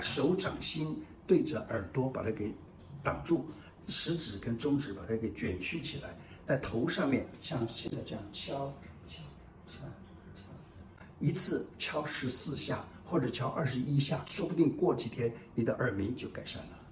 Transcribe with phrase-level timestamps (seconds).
[0.00, 2.52] 手掌心对着耳朵把它给
[3.02, 3.46] 挡住
[3.88, 8.72] 食指跟中指把它给卷曲起来在头上面像现在这样敲
[9.06, 9.22] 敲
[9.66, 9.82] 敲
[10.36, 10.52] 敲
[11.18, 16.85] 一次敲十四下或者敲二十一下说不定过几天你的耳鸣就改善了。